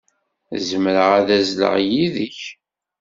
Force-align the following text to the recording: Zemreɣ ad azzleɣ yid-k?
Zemreɣ 0.69 1.09
ad 1.19 1.29
azzleɣ 1.37 1.75
yid-k? 1.89 2.39